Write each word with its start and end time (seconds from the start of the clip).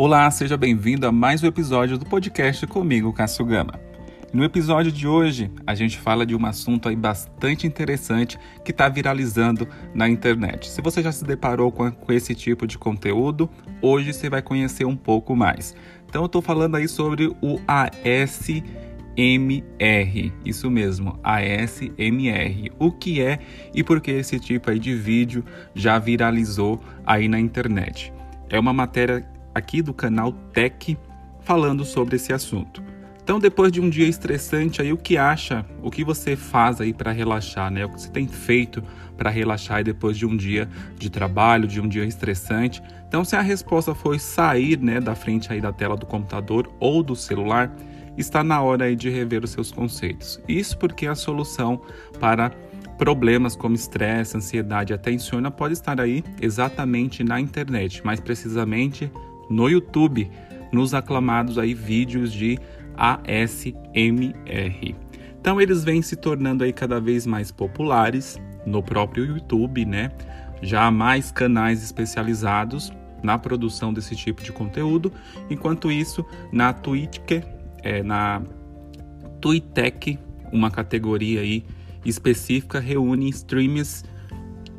Olá, 0.00 0.30
seja 0.30 0.56
bem-vindo 0.56 1.08
a 1.08 1.10
mais 1.10 1.42
um 1.42 1.48
episódio 1.48 1.98
do 1.98 2.06
podcast 2.06 2.64
comigo, 2.68 3.12
Cássio 3.12 3.44
Gama. 3.44 3.80
No 4.32 4.44
episódio 4.44 4.92
de 4.92 5.08
hoje, 5.08 5.50
a 5.66 5.74
gente 5.74 5.98
fala 5.98 6.24
de 6.24 6.36
um 6.36 6.46
assunto 6.46 6.88
aí 6.88 6.94
bastante 6.94 7.66
interessante 7.66 8.38
que 8.64 8.70
está 8.70 8.88
viralizando 8.88 9.66
na 9.92 10.08
internet. 10.08 10.70
Se 10.70 10.80
você 10.80 11.02
já 11.02 11.10
se 11.10 11.24
deparou 11.24 11.72
com, 11.72 11.90
com 11.90 12.12
esse 12.12 12.32
tipo 12.32 12.64
de 12.64 12.78
conteúdo, 12.78 13.50
hoje 13.82 14.12
você 14.12 14.30
vai 14.30 14.40
conhecer 14.40 14.84
um 14.84 14.94
pouco 14.94 15.34
mais. 15.34 15.74
Então, 16.08 16.22
eu 16.22 16.26
estou 16.26 16.40
falando 16.40 16.76
aí 16.76 16.86
sobre 16.86 17.34
o 17.42 17.60
ASMR, 17.66 18.62
isso 20.44 20.70
mesmo, 20.70 21.18
ASMR. 21.24 22.70
O 22.78 22.92
que 22.92 23.20
é 23.20 23.40
e 23.74 23.82
por 23.82 24.00
que 24.00 24.12
esse 24.12 24.38
tipo 24.38 24.70
aí 24.70 24.78
de 24.78 24.94
vídeo 24.94 25.44
já 25.74 25.98
viralizou 25.98 26.80
aí 27.04 27.26
na 27.26 27.40
internet? 27.40 28.12
É 28.48 28.60
uma 28.60 28.72
matéria 28.72 29.26
aqui 29.58 29.82
do 29.82 29.92
canal 29.92 30.32
Tech 30.52 30.96
falando 31.40 31.84
sobre 31.84 32.16
esse 32.16 32.32
assunto. 32.32 32.82
Então, 33.22 33.38
depois 33.38 33.70
de 33.70 33.78
um 33.78 33.90
dia 33.90 34.08
estressante, 34.08 34.80
aí 34.80 34.90
o 34.90 34.96
que 34.96 35.18
acha? 35.18 35.62
O 35.82 35.90
que 35.90 36.02
você 36.02 36.34
faz 36.34 36.80
aí 36.80 36.94
para 36.94 37.12
relaxar, 37.12 37.70
né? 37.70 37.84
O 37.84 37.90
que 37.90 38.00
você 38.00 38.08
tem 38.08 38.26
feito 38.26 38.82
para 39.18 39.28
relaxar 39.28 39.84
depois 39.84 40.16
de 40.16 40.24
um 40.24 40.34
dia 40.34 40.66
de 40.96 41.10
trabalho, 41.10 41.68
de 41.68 41.78
um 41.78 41.86
dia 41.86 42.06
estressante? 42.06 42.82
Então, 43.06 43.24
se 43.24 43.36
a 43.36 43.42
resposta 43.42 43.94
foi 43.94 44.18
sair, 44.18 44.78
né, 44.78 44.98
da 44.98 45.14
frente 45.14 45.52
aí 45.52 45.60
da 45.60 45.70
tela 45.70 45.94
do 45.94 46.06
computador 46.06 46.72
ou 46.80 47.02
do 47.02 47.14
celular, 47.14 47.70
está 48.16 48.42
na 48.42 48.62
hora 48.62 48.86
aí 48.86 48.96
de 48.96 49.10
rever 49.10 49.44
os 49.44 49.50
seus 49.50 49.70
conceitos. 49.70 50.40
Isso 50.48 50.78
porque 50.78 51.06
a 51.06 51.14
solução 51.14 51.82
para 52.18 52.50
problemas 52.96 53.54
como 53.54 53.74
estresse, 53.74 54.36
ansiedade, 54.36 54.92
até 54.92 55.12
insônia 55.12 55.50
pode 55.50 55.74
estar 55.74 56.00
aí 56.00 56.24
exatamente 56.40 57.22
na 57.22 57.38
internet, 57.38 58.04
mais 58.04 58.20
precisamente 58.20 59.10
no 59.48 59.68
YouTube, 59.68 60.30
nos 60.72 60.94
aclamados 60.94 61.58
aí 61.58 61.74
vídeos 61.74 62.32
de 62.32 62.58
ASMR. 62.96 63.74
Então 65.40 65.60
eles 65.60 65.84
vêm 65.84 66.02
se 66.02 66.16
tornando 66.16 66.64
aí 66.64 66.72
cada 66.72 67.00
vez 67.00 67.26
mais 67.26 67.50
populares 67.50 68.38
no 68.66 68.82
próprio 68.82 69.24
YouTube, 69.24 69.84
né? 69.84 70.10
Já 70.60 70.86
há 70.86 70.90
mais 70.90 71.30
canais 71.30 71.82
especializados 71.82 72.92
na 73.22 73.38
produção 73.38 73.92
desse 73.92 74.14
tipo 74.16 74.42
de 74.42 74.52
conteúdo. 74.52 75.12
Enquanto 75.48 75.90
isso, 75.90 76.24
na 76.52 76.72
Twitch, 76.72 77.18
é, 77.82 78.02
na 78.02 78.42
Twittech, 79.40 80.18
uma 80.52 80.70
categoria 80.70 81.40
aí 81.40 81.64
específica 82.04 82.80
reúne 82.80 83.28
streamers 83.28 84.04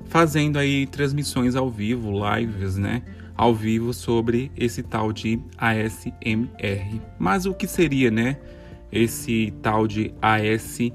fazendo 0.05 0.57
aí 0.57 0.87
transmissões 0.87 1.55
ao 1.55 1.69
vivo, 1.69 2.11
lives, 2.11 2.77
né? 2.77 3.03
Ao 3.39 3.55
vivo 3.55 3.93
sobre 3.93 4.51
esse 4.57 4.83
tal 4.83 5.13
de 5.13 5.39
ASMR. 5.57 7.01
Mas 7.17 7.45
o 7.45 7.53
que 7.53 7.67
seria, 7.67 8.11
né, 8.11 8.37
esse 8.91 9.53
tal 9.61 9.87
de 9.87 10.13
ASMR? 10.21 10.91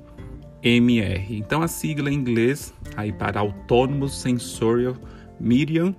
Então 1.30 1.62
a 1.62 1.68
sigla 1.68 2.10
em 2.10 2.14
inglês 2.14 2.74
aí 2.98 3.10
para 3.14 3.40
Autonomous 3.40 4.18
Sensorial 4.18 4.94
Medium 5.40 5.94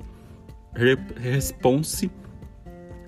Response. 1.15 2.11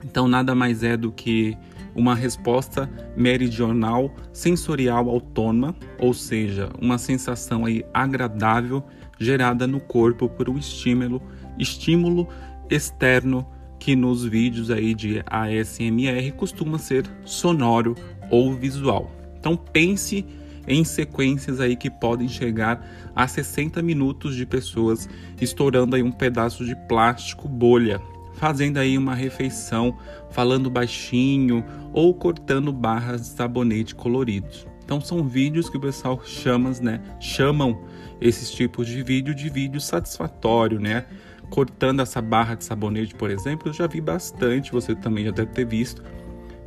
Então 0.04 0.28
nada 0.28 0.56
mais 0.56 0.82
é 0.82 0.98
do 0.98 1.12
que 1.12 1.56
uma 1.94 2.16
resposta 2.16 2.90
meridional 3.16 4.12
sensorial 4.34 5.10
autônoma, 5.10 5.76
ou 6.00 6.12
seja, 6.12 6.72
uma 6.82 6.98
sensação 6.98 7.66
aí 7.66 7.86
agradável 7.94 8.84
gerada 9.20 9.68
no 9.68 9.80
corpo 9.80 10.28
por 10.28 10.50
um 10.50 10.58
estímulo, 10.58 11.22
estímulo 11.60 12.28
externo 12.70 13.46
que 13.80 13.96
nos 13.96 14.26
vídeos 14.26 14.72
aí 14.72 14.94
de 14.94 15.23
ASMR 15.26 16.32
costuma 16.36 16.78
ser 16.78 17.06
sonoro 17.24 17.96
ou 18.30 18.53
visual. 18.53 19.12
Então 19.40 19.56
pense 19.56 20.25
em 20.68 20.84
sequências 20.84 21.62
aí 21.62 21.75
que 21.75 21.90
podem 21.90 22.28
chegar 22.28 22.86
a 23.16 23.28
60 23.28 23.81
minutos 23.81 24.36
de 24.36 24.46
pessoas 24.46 25.08
estourando 25.40 25.96
aí 25.96 26.03
um 26.03 26.12
pedaço 26.12 26.66
de 26.66 26.75
plástico 26.88 27.47
bolha, 27.47 28.02
fazendo 28.34 28.78
aí 28.78 28.97
uma 28.97 29.16
refeição, 29.16 29.97
falando 30.30 30.70
baixinho 30.70 31.64
ou 31.94 32.14
cortando 32.14 32.74
barras 32.74 33.22
de 33.22 33.28
sabonete 33.28 33.96
coloridos. 33.96 34.68
Então 34.84 35.02
são 35.02 35.28
vídeos 35.28 35.70
que 35.70 35.78
o 35.78 35.81
pessoal 35.81 36.22
chama, 36.25 36.72
né, 36.81 37.02
chamam 37.20 37.81
esses 38.22 38.52
tipos 38.52 38.88
de 38.88 39.03
vídeo 39.03 39.34
de 39.34 39.50
vídeo 39.50 39.80
satisfatório, 39.80 40.80
né? 40.80 41.06
Cortando 41.50 42.02
essa 42.02 42.22
barra 42.22 42.56
de 42.56 42.63
sabonete, 42.63 43.16
por 43.16 43.30
exemplo, 43.30 43.69
eu 43.69 43.74
já 43.74 43.88
vi 43.88 44.02
bastante, 44.02 44.72
você 44.72 44.96
também 44.96 45.25
já 45.25 45.31
deve 45.31 45.52
ter 45.52 45.66
visto, 45.66 46.03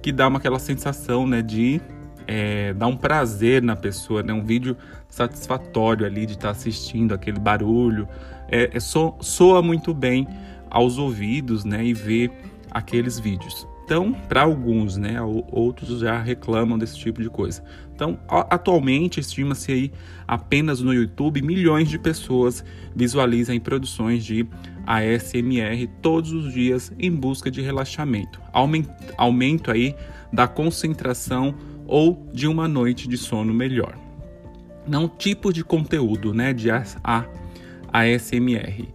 que 0.03 0.13
dá 0.13 0.29
uma 0.29 0.39
aquela 0.39 0.59
sensação, 0.59 1.27
né, 1.27 1.43
de 1.43 1.81
é, 2.27 2.73
dar 2.75 2.87
um 2.87 2.97
prazer 2.97 3.63
na 3.63 3.77
pessoa, 3.77 4.23
né, 4.23 4.33
um 4.33 4.45
vídeo 4.45 4.77
satisfatório 5.09 6.07
ali 6.07 6.27
de 6.27 6.33
estar 6.33 6.49
tá 6.49 6.51
assistindo 6.51 7.13
aquele 7.13 7.39
barulho, 7.39 8.09
é, 8.49 8.71
é 8.73 8.81
so, 8.81 9.15
soa 9.21 9.63
muito 9.63 9.93
bem 9.93 10.27
aos 10.71 10.99
ouvidos, 10.99 11.65
né, 11.65 11.85
e 11.85 11.93
ver 11.93 12.31
aqueles 12.71 13.19
vídeos. 13.19 13.67
Então, 13.91 14.13
para 14.13 14.43
alguns, 14.43 14.97
né, 14.97 15.21
outros 15.21 15.99
já 15.99 16.23
reclamam 16.23 16.79
desse 16.79 16.97
tipo 16.97 17.21
de 17.21 17.29
coisa. 17.29 17.61
Então, 17.93 18.21
atualmente 18.29 19.19
estima-se 19.19 19.73
aí 19.73 19.93
apenas 20.29 20.81
no 20.81 20.95
YouTube 20.95 21.43
milhões 21.43 21.89
de 21.89 21.99
pessoas 21.99 22.65
visualizam 22.95 23.59
produções 23.59 24.25
de 24.25 24.47
ASMR 24.87 25.89
todos 26.01 26.33
os 26.33 26.53
dias 26.53 26.93
em 27.01 27.11
busca 27.11 27.51
de 27.51 27.61
relaxamento, 27.63 28.41
aumento 29.19 29.73
aí 29.73 29.97
da 30.33 30.47
concentração 30.47 31.53
ou 31.85 32.25
de 32.33 32.47
uma 32.47 32.69
noite 32.69 33.09
de 33.09 33.17
sono 33.17 33.53
melhor. 33.53 33.99
Não 34.87 35.09
tipo 35.09 35.53
de 35.53 35.65
conteúdo, 35.65 36.33
né, 36.33 36.53
de 36.53 36.69
ASMR. 37.93 38.89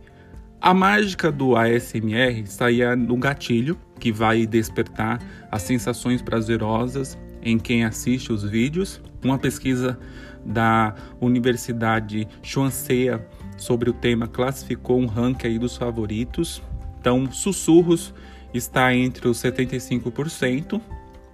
A 0.62 0.74
mágica 0.74 1.30
do 1.34 1.58
ASMR 1.58 2.40
está 2.40 2.68
aí 2.68 2.80
no 2.96 3.18
gatilho, 3.18 3.78
que 4.00 4.12
vai 4.12 4.46
despertar 4.46 5.20
as 5.52 5.62
sensações 5.62 6.22
prazerosas 6.22 7.18
em 7.42 7.58
quem 7.58 7.84
assiste 7.84 8.32
os 8.32 8.44
vídeos. 8.44 9.02
Uma 9.24 9.38
pesquisa 9.38 9.98
da 10.46 10.96
Universidade 11.20 12.28
Chuanceia 12.42 13.26
sobre 13.58 13.90
o 13.90 13.94
tema 13.94 14.28
classificou 14.28 15.00
um 15.00 15.06
ranking 15.06 15.48
aí 15.48 15.60
dos 15.60 15.78
favoritos. 15.78 16.62
Então, 17.00 17.32
sussurros 17.32 18.14
está 18.54 18.94
entre 18.94 19.28
os 19.28 19.38
75%, 19.38 20.82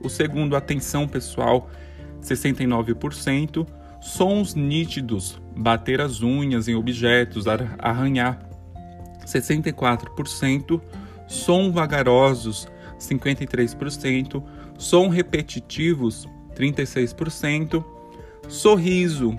o 0.04 0.10
segundo 0.10 0.56
atenção 0.56 1.08
pessoal 1.08 1.70
69%, 2.22 3.68
sons 4.02 4.56
nítidos, 4.56 5.40
bater 5.56 6.02
as 6.02 6.22
unhas 6.22 6.68
em 6.68 6.76
objetos, 6.76 7.46
arranhar 7.78 8.40
64%, 9.26 10.82
som 11.32 11.72
vagarosos 11.72 12.68
53%, 13.00 14.44
som 14.78 15.08
repetitivos 15.08 16.28
36%, 16.54 17.84
sorriso 18.50 19.36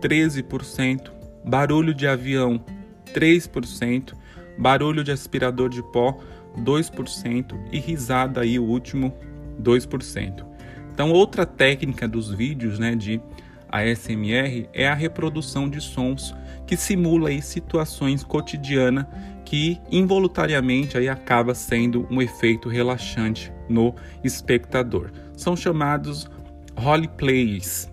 13%, 0.00 1.12
barulho 1.44 1.94
de 1.94 2.06
avião 2.06 2.64
3%, 3.12 4.14
barulho 4.58 5.04
de 5.04 5.12
aspirador 5.12 5.68
de 5.68 5.82
pó 5.92 6.18
2% 6.58 7.54
e 7.70 7.78
risada 7.78 8.40
aí 8.40 8.58
o 8.58 8.64
último 8.64 9.14
2%. 9.62 10.46
Então 10.92 11.12
outra 11.12 11.44
técnica 11.44 12.08
dos 12.08 12.30
vídeos, 12.30 12.78
né, 12.78 12.96
de 12.96 13.20
ASMR 13.68 14.68
é 14.72 14.88
a 14.88 14.94
reprodução 14.94 15.68
de 15.68 15.80
sons 15.80 16.34
que 16.66 16.76
simula 16.76 17.28
aí 17.28 17.42
situações 17.42 18.24
cotidianas 18.24 19.04
que 19.44 19.78
involuntariamente 19.90 20.96
aí 20.96 21.08
acaba 21.08 21.54
sendo 21.54 22.06
um 22.10 22.20
efeito 22.22 22.68
relaxante 22.68 23.52
no 23.68 23.94
espectador. 24.22 25.10
São 25.36 25.56
chamados 25.56 26.28
roleplays. 26.76 27.90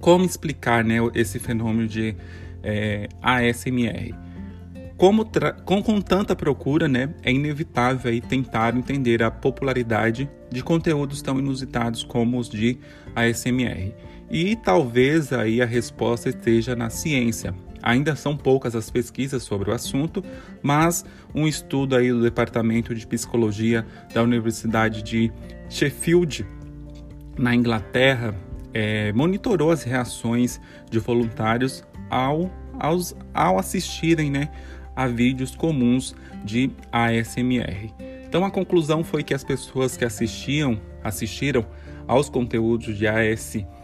Como 0.00 0.24
explicar 0.24 0.84
né, 0.84 0.96
esse 1.14 1.38
fenômeno 1.38 1.88
de 1.88 2.16
é, 2.62 3.08
ASMR? 3.22 4.14
Como 4.96 5.28
com, 5.64 5.82
com, 5.82 6.00
tanta 6.00 6.34
procura, 6.34 6.88
né, 6.88 7.14
é 7.22 7.30
inevitável 7.30 8.10
aí 8.10 8.20
tentar 8.20 8.74
entender 8.74 9.22
a 9.22 9.30
popularidade 9.30 10.28
de 10.50 10.62
conteúdos 10.62 11.20
tão 11.20 11.38
inusitados 11.38 12.02
como 12.02 12.38
os 12.38 12.48
de 12.48 12.78
ASMR. 13.14 13.92
E 14.30 14.56
talvez 14.56 15.32
aí 15.32 15.60
a 15.60 15.66
resposta 15.66 16.30
esteja 16.30 16.74
na 16.74 16.88
ciência. 16.88 17.54
Ainda 17.86 18.16
são 18.16 18.36
poucas 18.36 18.74
as 18.74 18.90
pesquisas 18.90 19.44
sobre 19.44 19.70
o 19.70 19.72
assunto, 19.72 20.20
mas 20.60 21.04
um 21.32 21.46
estudo 21.46 21.94
aí 21.94 22.10
do 22.10 22.20
Departamento 22.20 22.92
de 22.92 23.06
Psicologia 23.06 23.86
da 24.12 24.24
Universidade 24.24 25.04
de 25.04 25.32
Sheffield, 25.70 26.44
na 27.38 27.54
Inglaterra, 27.54 28.34
é, 28.74 29.12
monitorou 29.12 29.70
as 29.70 29.84
reações 29.84 30.60
de 30.90 30.98
voluntários 30.98 31.84
ao, 32.10 32.50
aos, 32.76 33.14
ao 33.32 33.56
assistirem 33.56 34.32
né, 34.32 34.50
a 34.96 35.06
vídeos 35.06 35.54
comuns 35.54 36.12
de 36.44 36.72
ASMR. 36.90 37.94
Então 38.26 38.44
a 38.44 38.50
conclusão 38.50 39.04
foi 39.04 39.22
que 39.22 39.32
as 39.32 39.44
pessoas 39.44 39.96
que 39.96 40.04
assistiam, 40.04 40.80
assistiram 41.04 41.64
aos 42.08 42.28
conteúdos 42.28 42.98
de 42.98 43.06
ASMR 43.06 43.75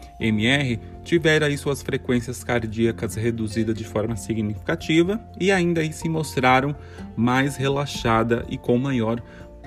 tiveram 1.03 1.47
aí 1.47 1.57
suas 1.57 1.81
frequências 1.81 2.43
cardíacas 2.43 3.15
reduzidas 3.15 3.75
de 3.75 3.83
forma 3.83 4.15
significativa 4.15 5.19
e 5.39 5.51
ainda 5.51 5.81
aí 5.81 5.91
se 5.91 6.07
mostraram 6.07 6.75
mais 7.15 7.57
relaxada 7.57 8.45
e 8.47 8.57
com 8.57 8.77
maior 8.77 9.21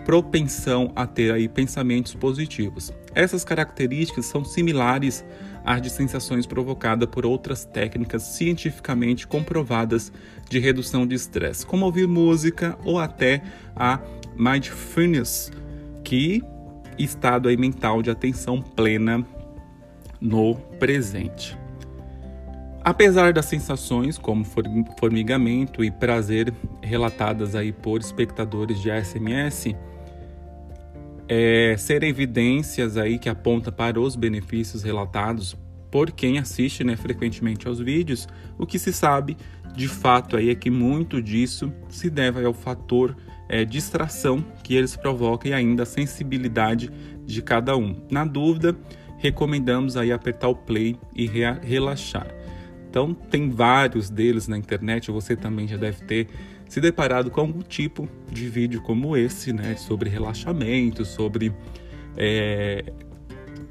propensão 0.07 0.93
a 0.95 1.07
ter 1.07 1.33
aí 1.33 1.49
pensamentos 1.49 2.15
positivos. 2.15 2.93
Essas 3.15 3.45
características 3.45 4.27
são 4.27 4.45
similares 4.45 5.25
às 5.65 5.83
de 5.83 5.91
sensações 5.91 6.47
provocadas 6.47 7.09
por 7.09 7.27
outras 7.27 7.65
técnicas 7.65 8.23
cientificamente 8.23 9.27
comprovadas 9.27 10.13
de 10.49 10.61
redução 10.61 11.07
de 11.07 11.17
estresse, 11.17 11.67
como 11.67 11.85
ouvir 11.85 12.07
música 12.07 12.79
ou 12.85 13.01
até 13.01 13.43
a 13.75 14.01
mindfulness, 14.37 15.51
que 16.05 16.41
estado 16.97 17.49
aí 17.49 17.57
mental 17.57 18.01
de 18.01 18.11
atenção 18.11 18.63
plena 18.63 19.27
no 20.21 20.55
presente. 20.79 21.57
Apesar 22.83 23.33
das 23.33 23.47
sensações 23.47 24.17
como 24.17 24.45
formigamento 24.99 25.83
e 25.83 25.91
prazer 25.91 26.55
relatadas 26.81 27.55
aí 27.55 27.73
por 27.73 28.01
espectadores 28.01 28.81
de 28.81 28.91
ASMS, 28.91 29.75
é, 31.29 31.75
ser 31.77 32.05
evidências 32.05 32.97
aí 32.97 33.19
que 33.19 33.29
aponta 33.29 33.73
para 33.73 34.01
os 34.01 34.15
benefícios 34.15 34.85
relatados 34.85 35.57
por 35.91 36.13
quem 36.13 36.39
assiste 36.39 36.85
né, 36.85 36.95
frequentemente 36.97 37.67
aos 37.67 37.81
vídeos, 37.81 38.29
o 38.59 38.67
que 38.67 38.79
se 38.79 38.93
sabe 38.93 39.37
de 39.75 39.89
fato 39.89 40.37
aí 40.37 40.51
é 40.51 40.55
que 40.55 40.71
muito 40.71 41.21
disso 41.21 41.73
se 41.89 42.09
deve 42.09 42.45
ao 42.45 42.55
fator 42.55 43.17
é, 43.49 43.65
distração 43.65 44.45
que 44.63 44.75
eles 44.75 44.97
provocam 44.97 45.51
e 45.51 45.55
ainda 45.55 45.83
a 45.83 45.87
sensibilidade 45.87 46.91
de 47.25 47.43
cada 47.43 47.77
um. 47.77 47.97
Na 48.11 48.25
dúvida, 48.25 48.77
recomendamos 49.27 49.97
aí 49.97 50.13
apertar 50.13 50.49
o 50.49 50.55
play 50.55 50.97
e 51.15 51.27
relaxar. 51.27 52.29
Então 52.89 53.13
tem 53.13 53.51
vários 53.51 54.09
deles 54.09 54.47
na 54.49 54.57
internet, 54.57 55.11
você 55.11 55.37
também 55.37 55.67
já 55.67 55.77
deve 55.77 56.05
ter 56.05 56.29
se 56.69 56.81
deparado 56.81 57.31
com 57.31 57.41
algum 57.41 57.61
tipo 57.61 58.09
de 58.31 58.49
vídeo 58.49 58.81
como 58.83 59.17
esse, 59.17 59.53
né, 59.53 59.77
sobre 59.77 60.09
relaxamento, 60.09 61.05
sobre 61.05 61.53
é, 62.17 62.93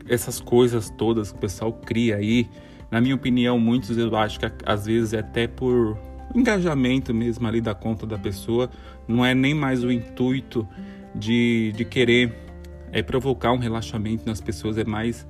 essas 0.07 0.39
coisas 0.39 0.89
todas 0.89 1.31
que 1.31 1.37
o 1.37 1.41
pessoal 1.41 1.73
cria 1.73 2.17
aí. 2.17 2.47
Na 2.91 3.01
minha 3.01 3.15
opinião, 3.15 3.57
muitos 3.57 3.97
eu 3.97 4.15
acho 4.15 4.39
que 4.39 4.45
às 4.65 4.85
vezes 4.85 5.13
é 5.13 5.19
até 5.19 5.47
por 5.47 5.97
engajamento 6.33 7.13
mesmo 7.13 7.47
ali 7.47 7.61
da 7.61 7.73
conta 7.73 8.05
da 8.05 8.17
pessoa, 8.17 8.69
não 9.07 9.25
é 9.25 9.33
nem 9.33 9.53
mais 9.53 9.83
o 9.83 9.91
intuito 9.91 10.67
de, 11.15 11.73
de 11.75 11.85
querer 11.85 12.33
é, 12.91 13.01
provocar 13.01 13.51
um 13.51 13.57
relaxamento 13.57 14.25
nas 14.25 14.39
pessoas, 14.39 14.77
é 14.77 14.83
mais 14.83 15.25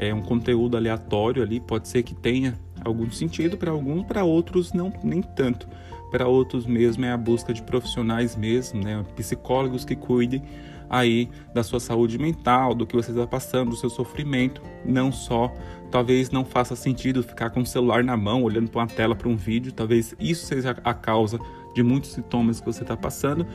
é, 0.00 0.14
um 0.14 0.22
conteúdo 0.22 0.78
aleatório 0.78 1.42
ali, 1.42 1.60
pode 1.60 1.86
ser 1.86 2.02
que 2.02 2.14
tenha 2.14 2.58
algum 2.82 3.10
sentido 3.10 3.58
para 3.58 3.70
alguns, 3.70 4.02
para 4.04 4.24
outros 4.24 4.72
não 4.72 4.90
nem 5.04 5.20
tanto. 5.20 5.68
Para 6.10 6.26
outros 6.26 6.66
mesmo 6.66 7.04
é 7.04 7.12
a 7.12 7.18
busca 7.18 7.52
de 7.52 7.62
profissionais 7.62 8.34
mesmo, 8.34 8.82
né, 8.82 9.04
psicólogos 9.14 9.84
que 9.84 9.94
cuidem 9.94 10.42
aí 10.88 11.28
da 11.54 11.62
sua 11.62 11.78
saúde 11.78 12.18
mental, 12.18 12.74
do 12.74 12.86
que 12.86 12.96
você 12.96 13.10
está 13.10 13.26
passando, 13.26 13.70
do 13.70 13.76
seu 13.76 13.90
sofrimento, 13.90 14.62
não 14.86 15.12
só. 15.12 15.52
Talvez 15.90 16.30
não 16.30 16.46
faça 16.46 16.74
sentido 16.74 17.22
ficar 17.22 17.50
com 17.50 17.60
o 17.60 17.66
celular 17.66 18.02
na 18.02 18.16
mão, 18.16 18.42
olhando 18.42 18.70
para 18.70 18.80
uma 18.80 18.86
tela, 18.86 19.14
para 19.14 19.28
um 19.28 19.36
vídeo, 19.36 19.70
talvez 19.70 20.14
isso 20.18 20.46
seja 20.46 20.74
a 20.82 20.94
causa 20.94 21.38
de 21.74 21.82
muitos 21.82 22.12
sintomas 22.12 22.58
que 22.58 22.66
você 22.66 22.82
está 22.82 22.96
passando, 22.96 23.46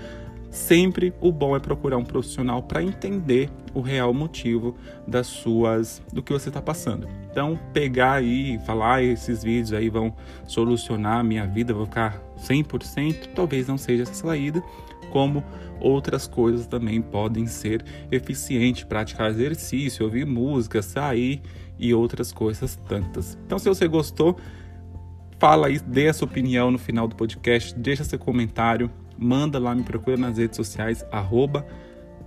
sempre 0.55 1.13
o 1.19 1.31
bom 1.31 1.55
é 1.55 1.59
procurar 1.59 1.97
um 1.97 2.03
profissional 2.03 2.63
para 2.63 2.81
entender 2.81 3.49
o 3.73 3.81
real 3.81 4.13
motivo 4.13 4.75
das 5.05 5.27
suas 5.27 6.01
do 6.11 6.23
que 6.23 6.31
você 6.31 6.47
está 6.49 6.61
passando. 6.61 7.07
Então, 7.29 7.59
pegar 7.73 8.13
aí 8.13 8.55
e 8.55 8.59
falar 8.59 8.95
ah, 8.95 9.03
esses 9.03 9.43
vídeos 9.43 9.73
aí 9.73 9.89
vão 9.89 10.15
solucionar 10.47 11.19
a 11.19 11.23
minha 11.23 11.45
vida, 11.45 11.73
vou 11.73 11.85
ficar 11.85 12.21
100%, 12.39 13.33
talvez 13.35 13.67
não 13.67 13.77
seja 13.77 14.03
essa 14.03 14.13
saída, 14.13 14.63
como 15.11 15.43
outras 15.79 16.27
coisas 16.27 16.65
também 16.65 17.01
podem 17.01 17.45
ser 17.45 17.83
eficientes, 18.09 18.85
praticar 18.85 19.29
exercício, 19.29 20.05
ouvir 20.05 20.25
música, 20.25 20.81
sair 20.81 21.41
e 21.77 21.93
outras 21.93 22.31
coisas 22.31 22.77
tantas. 22.87 23.37
Então, 23.45 23.59
se 23.59 23.67
você 23.67 23.87
gostou, 23.87 24.37
fala 25.37 25.67
aí, 25.67 25.79
dê 25.79 26.07
a 26.07 26.13
sua 26.13 26.27
opinião 26.27 26.71
no 26.71 26.77
final 26.77 27.07
do 27.07 27.15
podcast, 27.15 27.77
deixa 27.77 28.05
seu 28.05 28.17
comentário, 28.17 28.89
manda 29.17 29.59
lá, 29.59 29.73
me 29.73 29.83
procura 29.83 30.17
nas 30.17 30.37
redes 30.37 30.57
sociais, 30.57 31.05
arroba 31.11 31.65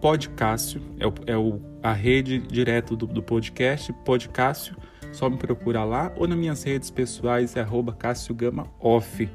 Podcácio, 0.01 0.81
é, 0.99 1.07
o, 1.07 1.15
é 1.27 1.37
o, 1.37 1.61
a 1.83 1.93
rede 1.93 2.39
direto 2.39 2.95
do, 2.95 3.07
do 3.07 3.23
podcast, 3.23 3.93
Podcácio, 4.05 4.77
só 5.13 5.29
me 5.29 5.37
procura 5.37 5.83
lá, 5.85 6.13
ou 6.17 6.29
nas 6.29 6.39
minhas 6.39 6.63
redes 6.63 6.91
pessoais, 6.91 7.57
é 7.57 7.61
arroba 7.61 7.93
Cássio 7.93 8.35
Gama 8.35 8.67
Off. 8.79 9.29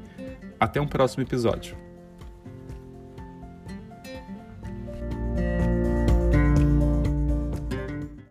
Até 0.58 0.80
um 0.80 0.86
próximo 0.86 1.22
episódio. 1.22 1.83